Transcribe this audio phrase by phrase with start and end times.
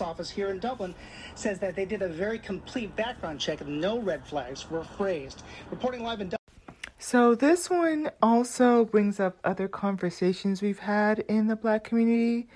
[0.00, 0.94] office here in Dublin
[1.34, 5.42] says that they did a very complete background check and no red flags were raised.
[5.70, 6.38] Reporting live in Dublin.
[6.98, 12.48] So, this one also brings up other conversations we've had in the black community.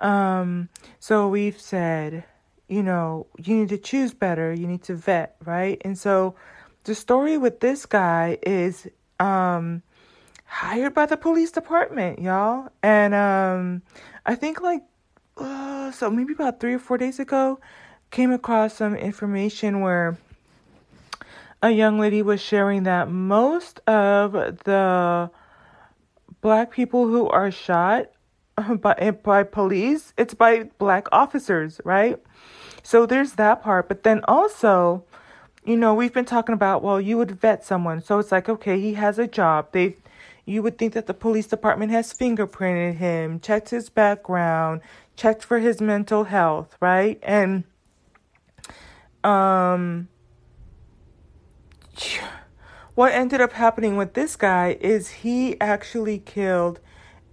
[0.00, 2.24] Um, so, we've said,
[2.66, 5.80] you know, you need to choose better, you need to vet, right?
[5.84, 6.34] And so,
[6.82, 8.88] the story with this guy is
[9.20, 9.82] um,
[10.46, 12.70] hired by the police department, y'all.
[12.82, 13.82] And um,
[14.26, 14.82] I think like
[15.36, 17.60] uh, so maybe about three or four days ago,
[18.10, 20.18] came across some information where
[21.62, 25.30] a young lady was sharing that most of the
[26.40, 28.10] black people who are shot
[28.80, 32.18] by by police, it's by black officers, right?
[32.82, 35.04] So there's that part, but then also,
[35.64, 38.02] you know, we've been talking about well, you would vet someone.
[38.02, 39.68] So it's like, okay, he has a job.
[39.72, 39.96] They
[40.44, 44.80] you would think that the police department has fingerprinted him, checked his background,
[45.16, 47.18] checked for his mental health, right?
[47.22, 47.64] And
[49.22, 50.08] um
[52.94, 56.80] what ended up happening with this guy is he actually killed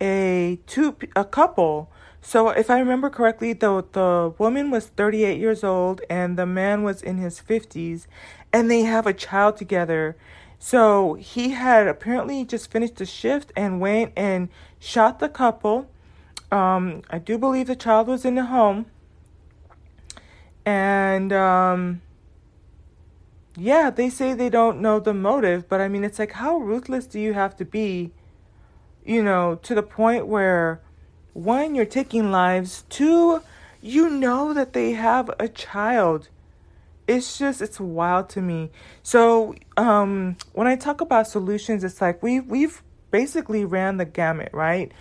[0.00, 1.90] a two a couple.
[2.20, 6.82] So if I remember correctly, the the woman was 38 years old and the man
[6.82, 8.06] was in his 50s
[8.52, 10.16] and they have a child together.
[10.58, 15.88] So he had apparently just finished the shift and went and shot the couple
[16.50, 18.86] um, I do believe the child was in the home.
[20.64, 22.00] And um,
[23.56, 27.06] yeah, they say they don't know the motive, but I mean, it's like, how ruthless
[27.06, 28.12] do you have to be,
[29.04, 30.80] you know, to the point where
[31.32, 33.42] one, you're taking lives, two,
[33.80, 36.28] you know that they have a child.
[37.08, 38.70] It's just it's wild to me.
[39.02, 44.50] So um, when I talk about solutions, it's like we we've basically ran the gamut,
[44.52, 44.92] right?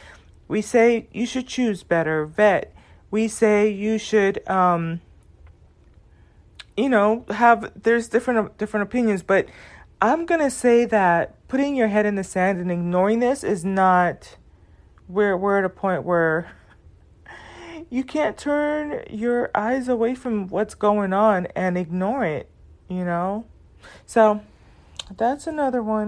[0.48, 2.74] We say you should choose better, vet.
[3.12, 5.02] We say you should, um,
[6.78, 9.48] you know, have there's different different opinions, but
[10.02, 14.38] I'm gonna say that putting your head in the sand and ignoring this is not.
[15.10, 16.52] We're we're at a point where
[17.90, 22.50] you can't turn your eyes away from what's going on and ignore it,
[22.88, 23.46] you know?
[24.06, 24.42] So
[25.16, 26.06] that's another one.